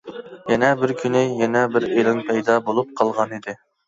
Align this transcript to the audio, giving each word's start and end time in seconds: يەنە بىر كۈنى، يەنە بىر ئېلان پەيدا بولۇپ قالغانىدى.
يەنە 0.51 0.69
بىر 0.83 0.93
كۈنى، 1.01 1.19
يەنە 1.41 1.61
بىر 1.75 1.85
ئېلان 1.89 2.21
پەيدا 2.31 2.55
بولۇپ 2.71 2.97
قالغانىدى. 3.03 3.55